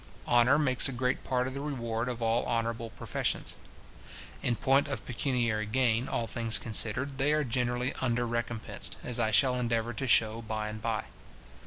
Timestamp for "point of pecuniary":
4.55-5.67